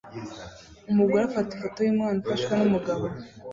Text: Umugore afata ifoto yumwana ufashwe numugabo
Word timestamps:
Umugore 0.91 1.21
afata 1.23 1.49
ifoto 1.53 1.79
yumwana 1.81 2.17
ufashwe 2.21 2.51
numugabo 2.57 3.05